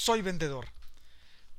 [0.00, 0.66] soy vendedor.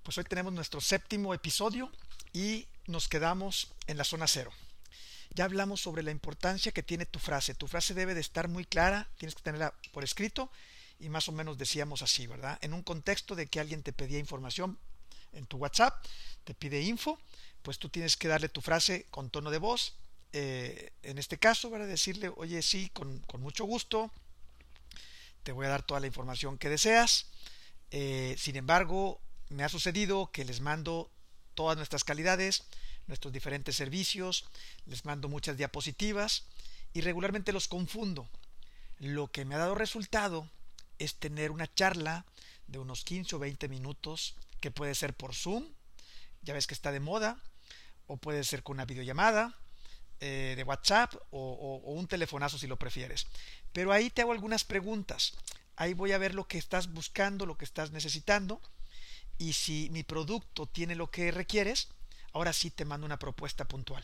[0.01, 1.91] Pues hoy tenemos nuestro séptimo episodio
[2.33, 4.51] y nos quedamos en la zona cero.
[5.35, 7.53] Ya hablamos sobre la importancia que tiene tu frase.
[7.53, 10.49] Tu frase debe de estar muy clara, tienes que tenerla por escrito
[10.99, 12.57] y más o menos decíamos así, ¿verdad?
[12.63, 14.79] En un contexto de que alguien te pedía información
[15.33, 16.03] en tu WhatsApp,
[16.43, 17.19] te pide info,
[17.61, 19.93] pues tú tienes que darle tu frase con tono de voz.
[20.33, 21.87] Eh, en este caso, ¿verdad?
[21.87, 24.11] Decirle, oye, sí, con mucho gusto,
[25.43, 27.27] te voy a dar toda la información que deseas.
[27.91, 31.11] Eh, sin embargo, me ha sucedido que les mando
[31.53, 32.63] todas nuestras calidades,
[33.07, 34.45] nuestros diferentes servicios,
[34.85, 36.45] les mando muchas diapositivas
[36.93, 38.29] y regularmente los confundo.
[38.99, 40.49] Lo que me ha dado resultado
[40.99, 42.25] es tener una charla
[42.67, 45.65] de unos 15 o 20 minutos que puede ser por Zoom,
[46.41, 47.41] ya ves que está de moda,
[48.07, 49.57] o puede ser con una videollamada
[50.19, 53.27] eh, de WhatsApp o, o un telefonazo si lo prefieres.
[53.73, 55.33] Pero ahí te hago algunas preguntas.
[55.81, 58.61] Ahí voy a ver lo que estás buscando, lo que estás necesitando.
[59.39, 61.87] Y si mi producto tiene lo que requieres,
[62.33, 64.03] ahora sí te mando una propuesta puntual.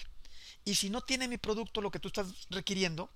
[0.66, 3.12] Y si no tiene mi producto lo que tú estás requiriendo,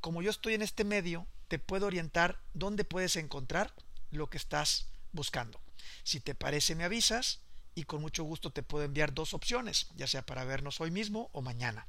[0.00, 3.74] como yo estoy en este medio, te puedo orientar dónde puedes encontrar
[4.12, 5.60] lo que estás buscando.
[6.04, 7.40] Si te parece, me avisas
[7.74, 11.30] y con mucho gusto te puedo enviar dos opciones, ya sea para vernos hoy mismo
[11.32, 11.84] o mañana.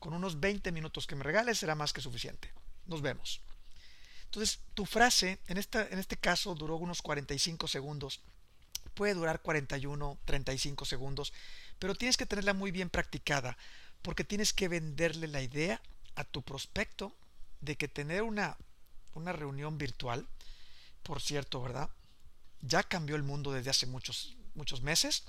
[0.00, 2.52] Con unos 20 minutos que me regales será más que suficiente.
[2.84, 3.40] Nos vemos.
[4.36, 8.20] Entonces, tu frase, en, esta, en este caso, duró unos 45 segundos.
[8.92, 11.32] Puede durar 41, 35 segundos,
[11.78, 13.56] pero tienes que tenerla muy bien practicada,
[14.02, 15.80] porque tienes que venderle la idea
[16.16, 17.16] a tu prospecto
[17.62, 18.58] de que tener una,
[19.14, 20.28] una reunión virtual,
[21.02, 21.88] por cierto, ¿verdad?
[22.60, 25.24] Ya cambió el mundo desde hace muchos, muchos meses.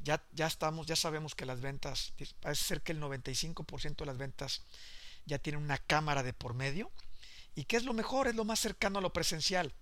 [0.00, 4.18] Ya, ya estamos, ya sabemos que las ventas, parece ser que el 95% de las
[4.18, 4.62] ventas
[5.24, 6.90] ya tienen una cámara de por medio.
[7.60, 8.26] ¿Y qué es lo mejor?
[8.26, 9.74] Es lo más cercano a lo presencial.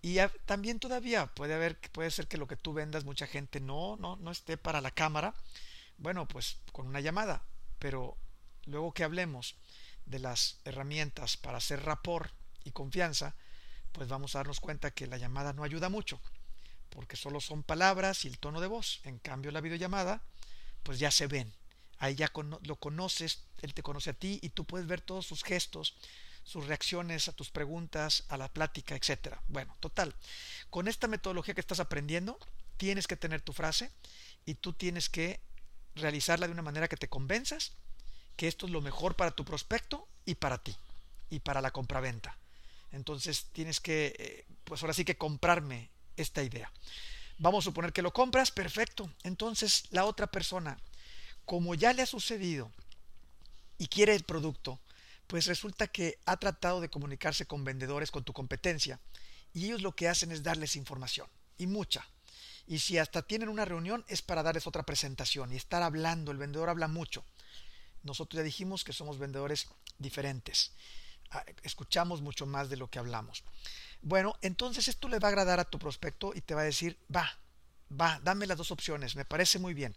[0.00, 3.98] Y también todavía puede haber, puede ser que lo que tú vendas mucha gente no,
[3.98, 5.34] no, no esté para la cámara.
[5.98, 7.42] Bueno, pues con una llamada.
[7.78, 8.16] Pero
[8.64, 9.56] luego que hablemos
[10.06, 12.32] de las herramientas para hacer rapport
[12.64, 13.34] y confianza,
[13.92, 16.18] pues vamos a darnos cuenta que la llamada no ayuda mucho,
[16.88, 19.02] porque solo son palabras y el tono de voz.
[19.04, 20.22] En cambio, la videollamada,
[20.82, 21.52] pues ya se ven.
[21.98, 25.44] Ahí ya lo conoces, él te conoce a ti y tú puedes ver todos sus
[25.44, 25.94] gestos,
[26.44, 29.42] sus reacciones a tus preguntas, a la plática, etcétera.
[29.48, 30.14] Bueno, total.
[30.70, 32.38] Con esta metodología que estás aprendiendo,
[32.76, 33.90] tienes que tener tu frase
[34.44, 35.40] y tú tienes que
[35.94, 37.72] realizarla de una manera que te convenzas
[38.36, 40.74] que esto es lo mejor para tu prospecto y para ti
[41.30, 42.36] y para la compraventa.
[42.90, 46.70] Entonces tienes que, eh, pues ahora sí que comprarme esta idea.
[47.38, 49.10] Vamos a suponer que lo compras, perfecto.
[49.22, 50.78] Entonces la otra persona,
[51.44, 52.70] como ya le ha sucedido
[53.78, 54.78] y quiere el producto,
[55.32, 59.00] pues resulta que ha tratado de comunicarse con vendedores con tu competencia
[59.54, 61.26] y ellos lo que hacen es darles información
[61.56, 62.06] y mucha.
[62.66, 66.36] Y si hasta tienen una reunión es para darles otra presentación y estar hablando, el
[66.36, 67.24] vendedor habla mucho.
[68.02, 70.72] Nosotros ya dijimos que somos vendedores diferentes.
[71.30, 73.42] Ah, escuchamos mucho más de lo que hablamos.
[74.02, 76.98] Bueno, entonces esto le va a agradar a tu prospecto y te va a decir,
[77.08, 77.38] va,
[77.90, 79.96] va, dame las dos opciones, me parece muy bien.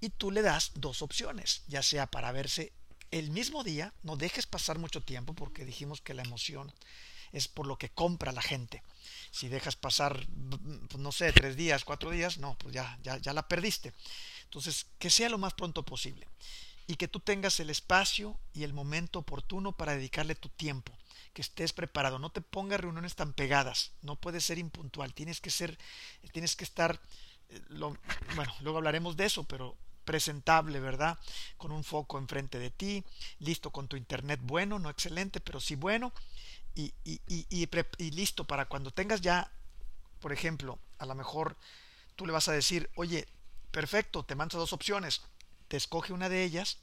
[0.00, 2.72] Y tú le das dos opciones, ya sea para verse
[3.18, 6.72] el mismo día, no dejes pasar mucho tiempo porque dijimos que la emoción
[7.32, 8.82] es por lo que compra la gente.
[9.30, 10.26] Si dejas pasar,
[10.88, 13.92] pues, no sé, tres días, cuatro días, no, pues ya, ya, ya la perdiste.
[14.42, 16.26] Entonces, que sea lo más pronto posible
[16.88, 20.92] y que tú tengas el espacio y el momento oportuno para dedicarle tu tiempo,
[21.32, 25.50] que estés preparado, no te pongas reuniones tan pegadas, no puedes ser impuntual, tienes que
[25.50, 25.78] ser,
[26.32, 27.00] tienes que estar,
[27.48, 31.18] eh, bueno, luego hablaremos de eso, pero presentable, ¿verdad?
[31.56, 33.04] Con un foco enfrente de ti,
[33.38, 36.12] listo con tu internet bueno, no excelente, pero sí bueno,
[36.74, 39.50] y, y, y, y, listo para cuando tengas ya,
[40.20, 41.56] por ejemplo, a lo mejor
[42.16, 43.28] tú le vas a decir, oye,
[43.70, 45.22] perfecto, te mando dos opciones,
[45.68, 46.78] te escoge una de ellas,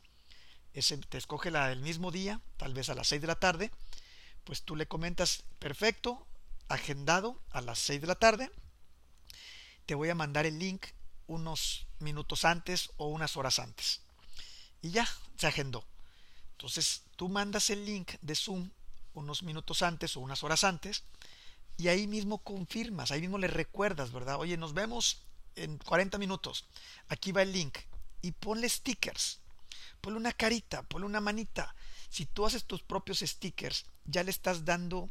[0.74, 3.72] ese, te escoge la del mismo día, tal vez a las 6 de la tarde,
[4.44, 6.26] pues tú le comentas, perfecto,
[6.70, 8.52] agendado a las 6 de la tarde,
[9.86, 10.86] te voy a mandar el link
[11.28, 14.02] unos minutos antes o unas horas antes.
[14.82, 15.08] Y ya,
[15.38, 15.86] se agendó.
[16.54, 18.70] Entonces tú mandas el link de Zoom
[19.14, 21.04] unos minutos antes o unas horas antes
[21.78, 24.40] y ahí mismo confirmas, ahí mismo le recuerdas, ¿verdad?
[24.40, 25.24] Oye, nos vemos
[25.56, 26.66] en 40 minutos.
[27.10, 27.78] Aquí va el link
[28.22, 29.40] y ponle stickers.
[30.00, 31.76] Ponle una carita, ponle una manita.
[32.10, 35.10] Si tú haces tus propios stickers, ya le estás dando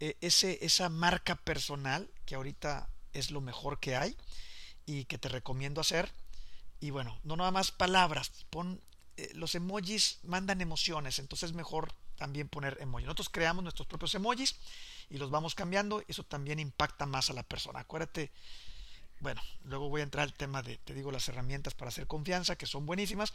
[0.00, 4.16] eh, ese, esa marca personal que ahorita es lo mejor que hay
[4.88, 6.10] y que te recomiendo hacer.
[6.80, 8.80] Y bueno, no nada más palabras, pon
[9.18, 13.06] eh, los emojis mandan emociones, entonces mejor también poner emojis.
[13.06, 14.56] Nosotros creamos nuestros propios emojis
[15.10, 16.02] y los vamos cambiando.
[16.08, 17.80] Eso también impacta más a la persona.
[17.80, 18.32] Acuérdate,
[19.20, 22.56] bueno, luego voy a entrar al tema de, te digo, las herramientas para hacer confianza,
[22.56, 23.34] que son buenísimas,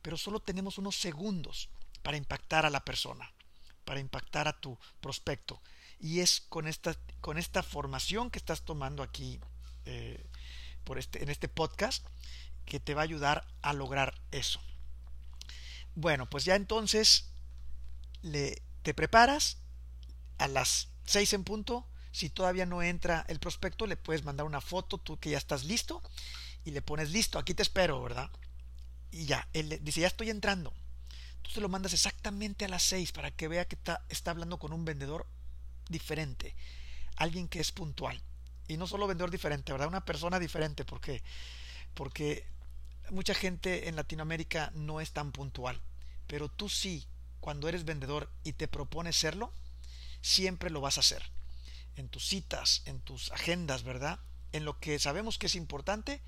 [0.00, 1.68] pero solo tenemos unos segundos
[2.02, 3.30] para impactar a la persona,
[3.84, 5.60] para impactar a tu prospecto.
[6.00, 9.38] Y es con esta, con esta formación que estás tomando aquí
[9.84, 10.24] eh,
[10.98, 12.06] este, en este podcast
[12.64, 14.60] que te va a ayudar a lograr eso.
[15.94, 17.26] Bueno, pues ya entonces
[18.22, 19.58] le, te preparas
[20.38, 21.86] a las 6 en punto.
[22.12, 25.64] Si todavía no entra el prospecto, le puedes mandar una foto, tú que ya estás
[25.64, 26.02] listo,
[26.64, 28.30] y le pones listo, aquí te espero, ¿verdad?
[29.10, 30.72] Y ya, él dice, ya estoy entrando.
[31.42, 34.58] Tú se lo mandas exactamente a las 6 para que vea que está, está hablando
[34.58, 35.26] con un vendedor
[35.88, 36.54] diferente,
[37.16, 38.20] alguien que es puntual.
[38.68, 39.88] Y no solo vendedor diferente, ¿verdad?
[39.88, 41.22] Una persona diferente, porque
[41.94, 42.46] porque
[43.10, 45.80] mucha gente en Latinoamérica no es tan puntual,
[46.26, 47.06] pero tú sí,
[47.40, 49.52] cuando eres vendedor y te propones serlo,
[50.20, 51.22] siempre lo vas a hacer.
[51.96, 54.18] En tus citas, en tus agendas, ¿verdad?
[54.52, 56.20] En lo que sabemos que es importante,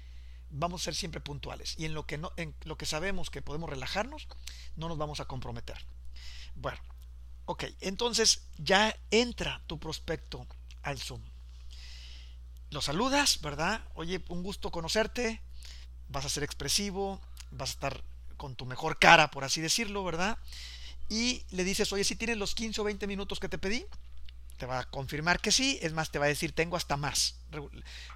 [0.50, 1.74] vamos a ser siempre puntuales.
[1.78, 4.28] Y en lo que no, en lo que sabemos que podemos relajarnos,
[4.76, 5.84] no nos vamos a comprometer.
[6.54, 6.78] Bueno,
[7.46, 10.46] ok, entonces ya entra tu prospecto
[10.82, 11.22] al Zoom.
[12.76, 13.80] Lo saludas, ¿verdad?
[13.94, 15.40] Oye, un gusto conocerte.
[16.08, 18.04] Vas a ser expresivo, vas a estar
[18.36, 20.36] con tu mejor cara, por así decirlo, ¿verdad?
[21.08, 23.86] y le dices, oye, si tienes los 15 o 20 minutos que te pedí,
[24.58, 27.36] te va a confirmar que sí, es más, te va a decir, tengo hasta más.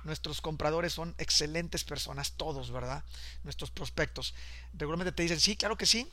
[0.04, 3.02] Nuestros compradores son excelentes personas, todos, ¿verdad?
[3.44, 4.34] Nuestros prospectos.
[4.74, 6.06] Regularmente te dicen, sí, claro que sí,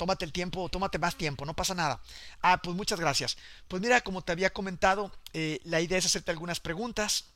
[0.00, 2.00] tómate el tiempo, tómate más tiempo, no pasa nada.
[2.40, 3.36] Ah, pues muchas gracias.
[3.68, 7.29] Pues mira, como te había comentado, eh, la idea es hacerte algunas preguntas.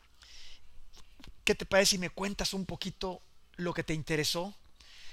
[1.44, 3.20] ¿Qué te parece si me cuentas un poquito
[3.56, 4.54] lo que te interesó?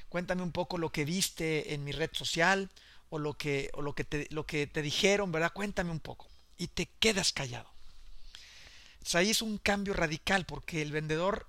[0.10, 2.70] Cuéntame un poco lo que viste en mi red social
[3.10, 5.52] o lo que, o lo que, te, lo que te dijeron, ¿verdad?
[5.54, 6.30] Cuéntame un poco.
[6.58, 7.70] Y te quedas callado.
[9.14, 11.48] ahí es un cambio radical porque el vendedor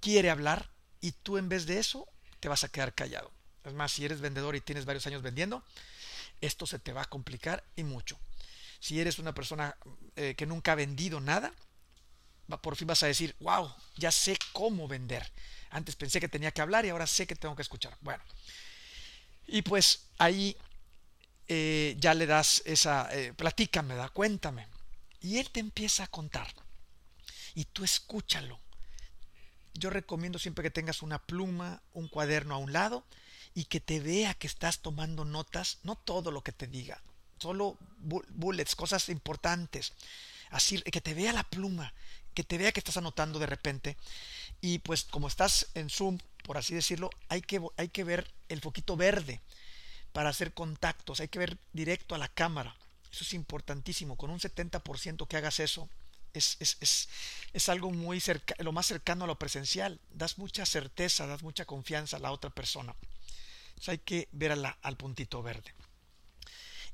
[0.00, 0.70] quiere hablar
[1.00, 2.08] y tú en vez de eso
[2.38, 3.32] te vas a quedar callado.
[3.64, 5.64] Es más, si eres vendedor y tienes varios años vendiendo,
[6.40, 8.18] esto se te va a complicar y mucho.
[8.78, 9.76] Si eres una persona
[10.16, 11.52] eh, que nunca ha vendido nada,
[12.58, 15.30] por fin vas a decir, wow, ya sé cómo vender.
[15.70, 17.96] Antes pensé que tenía que hablar y ahora sé que tengo que escuchar.
[18.00, 18.22] Bueno,
[19.46, 20.56] y pues ahí
[21.48, 24.66] eh, ya le das esa, eh, platícame, da, cuéntame.
[25.20, 26.48] Y él te empieza a contar.
[27.54, 28.60] Y tú escúchalo.
[29.74, 33.04] Yo recomiendo siempre que tengas una pluma, un cuaderno a un lado
[33.54, 37.02] y que te vea que estás tomando notas, no todo lo que te diga,
[37.38, 39.92] solo bullets, cosas importantes.
[40.50, 41.94] Así que te vea la pluma,
[42.40, 43.98] que te vea que estás anotando de repente.
[44.62, 48.62] Y pues como estás en Zoom, por así decirlo, hay que, hay que ver el
[48.62, 49.40] foquito verde
[50.14, 52.74] para hacer contactos, hay que ver directo a la cámara.
[53.12, 54.16] Eso es importantísimo.
[54.16, 55.90] Con un 70% que hagas eso,
[56.32, 57.08] es, es, es,
[57.52, 60.00] es algo muy cerca, lo más cercano a lo presencial.
[60.10, 62.94] Das mucha certeza, das mucha confianza a la otra persona.
[63.86, 65.74] Hay que ver al puntito verde.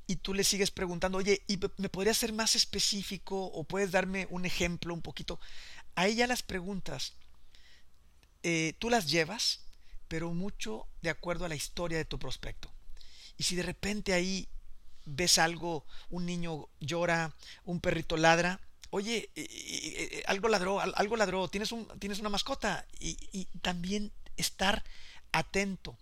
[0.06, 4.26] Y tú le sigues preguntando, oye, ¿y me podrías ser más específico o puedes darme
[4.30, 5.40] un ejemplo un poquito?
[5.96, 7.14] Ahí ya las preguntas,
[8.42, 9.60] eh, tú las llevas,
[10.08, 12.70] pero mucho de acuerdo a la historia de tu prospecto.
[13.36, 14.48] Y si de repente ahí
[15.04, 18.60] ves algo, un niño llora, un perrito ladra,
[18.90, 22.86] oye, eh, eh, algo ladró, algo ladró, tienes, un, tienes una mascota.
[23.00, 24.84] Y, también estar
[25.32, 25.96] atento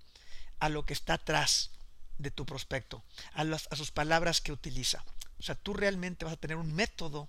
[0.58, 1.70] a lo que está atrás
[2.18, 3.02] de tu prospecto,
[3.32, 5.04] a, a sus palabras que utiliza.
[5.38, 7.28] O sea, tú realmente vas a tener un método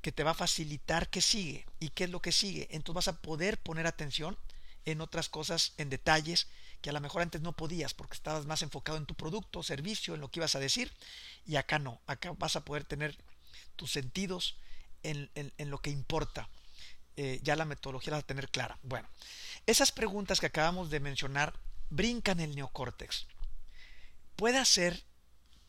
[0.00, 2.68] que te va a facilitar qué sigue y qué es lo que sigue.
[2.70, 4.36] Entonces vas a poder poner atención
[4.84, 6.48] en otras cosas, en detalles
[6.80, 10.14] que a lo mejor antes no podías porque estabas más enfocado en tu producto, servicio,
[10.14, 10.92] en lo que ibas a decir
[11.44, 13.16] y acá no, acá vas a poder tener
[13.74, 14.56] tus sentidos
[15.02, 16.48] en, lo que importa.
[17.16, 18.78] Eh, ya la metodología la vas a tener clara.
[18.82, 19.08] Bueno,
[19.66, 21.54] esas preguntas que acabamos de mencionar
[21.90, 23.26] brincan el neocórtex.
[24.36, 25.02] Puede ser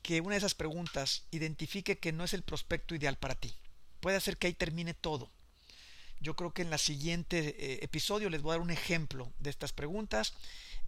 [0.02, 3.54] que una de esas preguntas identifique que no es el prospecto ideal para ti.
[4.02, 5.32] Puede hacer que ahí termine todo.
[6.20, 9.50] Yo creo que en la siguiente eh, episodio les voy a dar un ejemplo de
[9.50, 10.34] estas preguntas,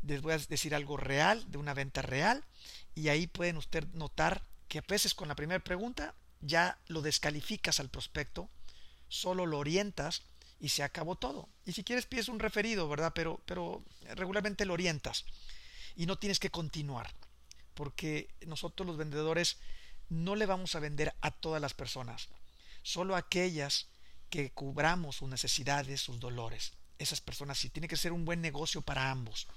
[0.01, 2.43] les voy a decir algo real, de una venta real,
[2.95, 7.79] y ahí pueden usted notar que a veces con la primera pregunta ya lo descalificas
[7.79, 8.50] al prospecto,
[9.07, 10.24] solo lo orientas
[10.59, 11.48] y se acabó todo.
[11.65, 13.13] Y si quieres pides un referido, ¿verdad?
[13.13, 13.83] Pero
[14.15, 15.25] regularmente lo orientas
[15.95, 17.13] y no tienes que continuar,
[17.79, 19.55] porque nosotros los vendedores
[20.09, 22.27] no le vamos a vender a todas las personas,
[22.83, 23.88] solo a aquellas
[24.29, 26.74] que cubramos sus necesidades, sus dolores.
[26.98, 29.48] Esas personas sí tiene que ser un buen negocio para ambos.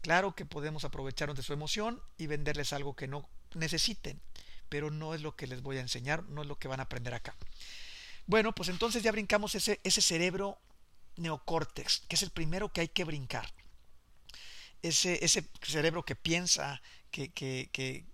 [0.00, 4.22] Claro que podemos aprovecharnos de su emoción y venderles algo que no necesiten,
[4.70, 6.84] pero no es lo que les voy a enseñar, no es lo que van a
[6.84, 7.36] aprender acá.
[8.24, 10.58] Bueno, pues entonces ya brincamos ese, ese cerebro
[11.16, 13.52] neocórtex, que es el primero que hay que brincar.
[14.80, 18.04] Ese, ese cerebro que piensa, que, que, que,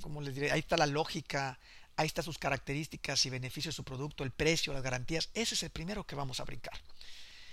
[0.00, 1.58] como les diré, ahí está la lógica,
[1.96, 5.28] ahí están sus características y beneficios de su producto, el precio, las garantías.
[5.34, 6.80] Ese es el primero que vamos a brincar.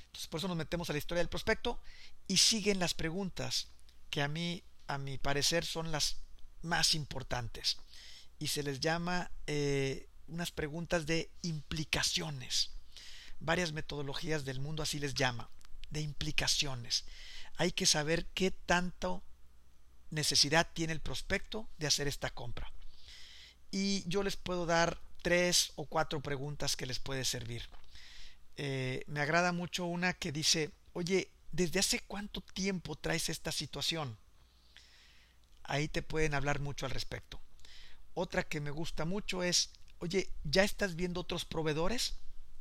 [0.08, 1.80] Entonces, por eso nos metemos a la historia del prospecto
[2.28, 3.68] y siguen las preguntas
[4.10, 6.18] que a mí, a mi parecer, son las
[6.62, 7.78] más importantes.
[8.40, 12.72] Y se les llama eh, unas preguntas de implicaciones.
[13.40, 15.50] Varias metodologías del mundo así les llama,
[15.90, 17.06] de implicaciones.
[17.58, 19.24] Hay que saber qué tanto
[20.10, 22.72] necesidad tiene el prospecto de hacer esta compra.
[23.72, 27.68] Y yo les puedo dar tres o cuatro preguntas que les puede servir.
[28.56, 34.18] Eh, me agrada mucho una que dice, oye, ¿desde hace cuánto tiempo traes esta situación?
[35.64, 37.40] Ahí te pueden hablar mucho al respecto.
[38.14, 42.16] Otra que me gusta mucho es, oye, ¿ya estás viendo otros proveedores?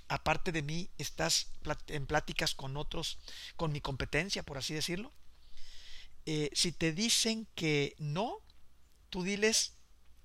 [0.08, 1.48] Aparte de mí, ¿estás
[1.88, 3.18] en pláticas con otros,
[3.56, 5.12] con mi competencia, por así decirlo?
[6.28, 8.42] Eh, si te dicen que no,
[9.10, 9.74] tú diles,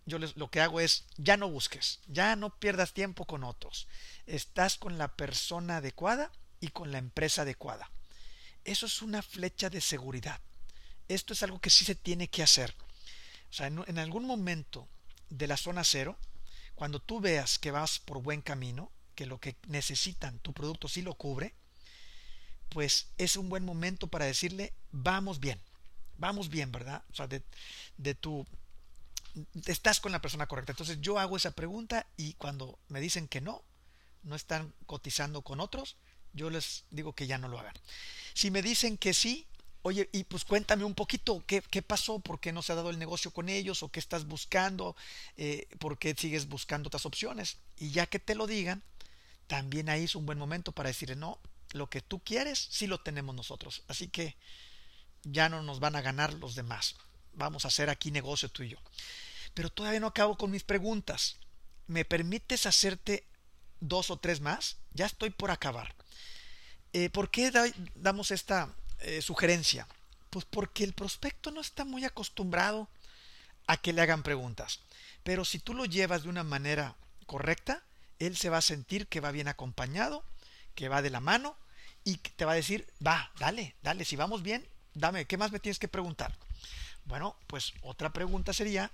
[0.07, 3.87] yo les, lo que hago es, ya no busques, ya no pierdas tiempo con otros.
[4.25, 7.91] Estás con la persona adecuada y con la empresa adecuada.
[8.65, 10.41] Eso es una flecha de seguridad.
[11.07, 12.75] Esto es algo que sí se tiene que hacer.
[13.51, 14.87] O sea, en, en algún momento
[15.29, 16.17] de la zona cero,
[16.73, 21.03] cuando tú veas que vas por buen camino, que lo que necesitan tu producto sí
[21.03, 21.53] lo cubre,
[22.69, 25.61] pues es un buen momento para decirle, vamos bien
[26.21, 27.03] vamos bien, ¿verdad?
[27.11, 27.43] O sea, de,
[27.97, 28.47] de tu...
[29.65, 30.71] Estás con la persona correcta.
[30.71, 33.63] Entonces yo hago esa pregunta y cuando me dicen que no,
[34.23, 35.97] no están cotizando con otros,
[36.33, 37.73] yo les digo que ya no lo hagan.
[38.33, 39.47] Si me dicen que sí,
[39.81, 42.89] oye, y pues cuéntame un poquito qué, qué pasó, por qué no se ha dado
[42.89, 44.95] el negocio con ellos, o qué estás buscando,
[45.37, 47.57] eh, por qué sigues buscando otras opciones.
[47.77, 48.83] Y ya que te lo digan,
[49.47, 51.39] también ahí es un buen momento para decirle, no,
[51.71, 53.83] lo que tú quieres, sí lo tenemos nosotros.
[53.87, 54.35] Así que
[55.23, 56.95] ya no nos van a ganar los demás.
[57.33, 58.77] Vamos a hacer aquí negocio tú y yo.
[59.53, 61.37] Pero todavía no acabo con mis preguntas.
[61.87, 63.25] ¿Me permites hacerte
[63.79, 64.77] dos o tres más?
[64.93, 65.93] Ya estoy por acabar.
[66.93, 67.51] Eh, ¿Por qué
[67.95, 69.87] damos esta eh, sugerencia?
[70.29, 72.89] Pues porque el prospecto no está muy acostumbrado
[73.67, 74.79] a que le hagan preguntas.
[75.23, 77.83] Pero si tú lo llevas de una manera correcta,
[78.19, 80.23] él se va a sentir que va bien acompañado,
[80.75, 81.57] que va de la mano
[82.03, 85.59] y te va a decir, va, dale, dale, si vamos bien, dame, ¿qué más me
[85.59, 86.35] tienes que preguntar?
[87.05, 88.91] Bueno, pues otra pregunta sería,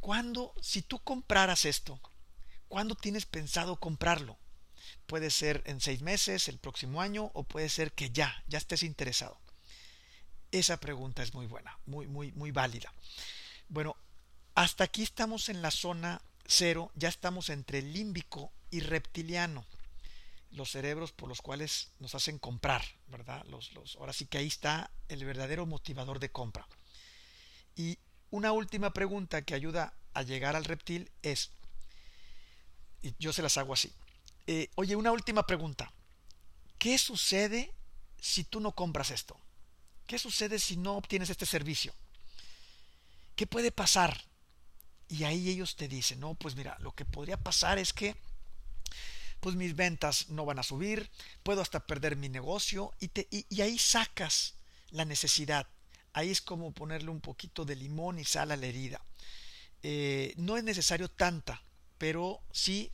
[0.00, 2.00] ¿cuándo, si tú compraras esto,
[2.68, 4.36] ¿cuándo tienes pensado comprarlo?
[5.06, 8.82] Puede ser en seis meses, el próximo año, o puede ser que ya, ya estés
[8.82, 9.38] interesado.
[10.50, 12.92] Esa pregunta es muy buena, muy, muy, muy válida.
[13.68, 13.96] Bueno,
[14.54, 19.64] hasta aquí estamos en la zona cero, ya estamos entre límbico y reptiliano
[20.50, 23.44] los cerebros por los cuales nos hacen comprar, ¿verdad?
[23.46, 26.66] Los, ahora sí que ahí está el verdadero motivador de compra.
[27.76, 27.98] Y
[28.30, 31.50] una última pregunta que ayuda a llegar al reptil es,
[33.02, 33.92] y yo se las hago así,
[34.46, 35.92] eh, oye, una última pregunta,
[36.78, 37.72] ¿qué sucede
[38.18, 39.38] si tú no compras esto?
[40.06, 41.94] ¿Qué sucede si no obtienes este servicio?
[43.36, 44.24] ¿Qué puede pasar?
[45.08, 48.16] Y ahí ellos te dicen, no, pues mira, lo que podría pasar es que
[49.40, 51.10] pues mis ventas no van a subir,
[51.42, 54.54] puedo hasta perder mi negocio y, te, y, ahí sacas
[54.90, 55.66] la necesidad.
[56.12, 59.00] Ahí es como ponerle un poquito de limón y sal a la herida.
[59.82, 61.62] Eh, no es necesario tanta,
[61.98, 62.90] pero sí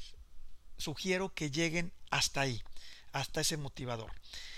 [0.76, 2.62] sugiero que lleguen hasta ahí,
[3.12, 4.12] hasta ese motivador.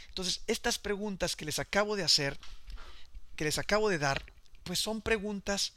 [0.08, 2.38] Entonces, estas preguntas que les acabo de hacer,
[3.36, 4.24] que les acabo de dar,
[4.64, 5.74] pues son preguntas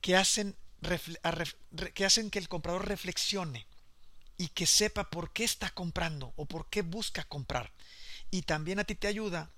[0.00, 0.56] que hacen,
[1.94, 3.66] que, hacen que el comprador reflexione
[4.38, 7.72] y que sepa por qué está comprando o por qué busca comprar.
[8.30, 9.50] Y también a ti te ayuda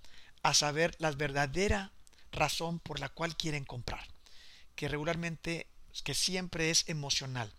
[0.42, 1.92] a saber la verdadera
[2.32, 4.06] razón por la cual quieren comprar,
[4.74, 5.66] que regularmente,
[6.02, 7.52] que siempre es emocional.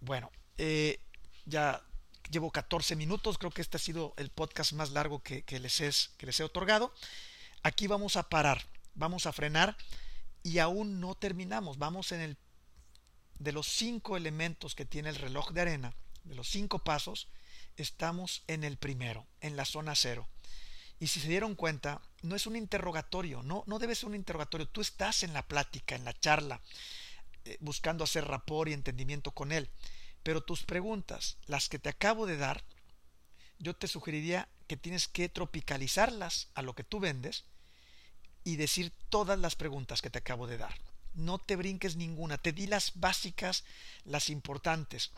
[0.00, 1.00] Bueno, eh,
[1.44, 1.84] ya
[2.30, 6.12] llevo 14 minutos, creo que este ha sido el podcast más largo que, les, es,
[6.16, 6.94] que les he otorgado.
[7.62, 8.64] Aquí vamos a parar,
[8.94, 9.76] vamos a frenar
[10.42, 12.36] y aún no terminamos, vamos en el
[13.38, 15.94] de los cinco elementos que tiene el reloj de arena
[16.28, 17.28] de los cinco pasos,
[17.76, 20.28] estamos en el primero, en la zona cero.
[21.00, 24.68] Y si se dieron cuenta, no es un interrogatorio, no, no debe ser un interrogatorio,
[24.68, 26.60] tú estás en la plática, en la charla,
[27.44, 29.70] eh, buscando hacer rapor y entendimiento con él.
[30.22, 32.64] Pero tus preguntas, las que te acabo de dar,
[33.58, 37.44] yo te sugeriría que tienes que tropicalizarlas a lo que tú vendes
[38.44, 40.74] y decir todas las preguntas que te acabo de dar.
[41.14, 43.64] no te brinques ninguna, te di las básicas,
[44.04, 45.10] las importantes.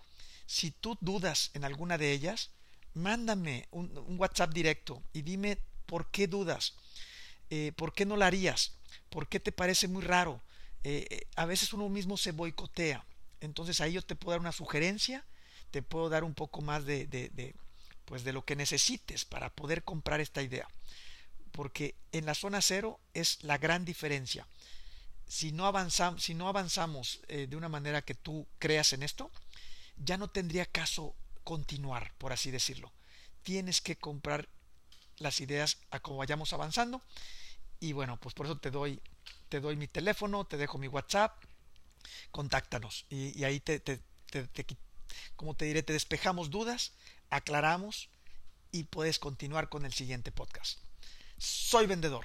[0.50, 2.50] Si tú dudas en alguna de ellas,
[2.94, 6.74] mándame un, WhatsApp directo y dime por qué dudas,
[7.50, 8.72] eh, por qué no la harías,
[9.10, 10.42] por qué te parece muy raro.
[10.82, 13.06] Eh, eh, a veces uno mismo se boicotea.
[13.40, 15.24] Entonces ahí yo te puedo dar una sugerencia,
[15.70, 17.54] te puedo dar un poco más de, de,
[18.04, 20.66] pues de lo que necesites para poder comprar esta idea.
[21.52, 24.48] Porque en la zona cero es la gran diferencia.
[25.28, 29.30] Si no, avanzamos, si no avanzamos de una manera que tú creas en esto,
[30.00, 31.14] ya no tendría caso
[31.44, 32.92] continuar, por así decirlo.
[33.42, 34.48] Tienes que comprar
[35.18, 37.02] las ideas a como vayamos avanzando.
[37.78, 39.00] Y bueno, pues por eso te doy,
[39.48, 41.42] te doy mi teléfono, te dejo mi WhatsApp,
[42.30, 43.06] contáctanos.
[43.08, 44.66] Y, ahí te, te, te,
[45.36, 46.92] como te diré, te despejamos dudas,
[47.30, 48.10] aclaramos
[48.72, 50.78] y puedes continuar con el siguiente podcast.
[51.38, 52.24] Soy vendedor.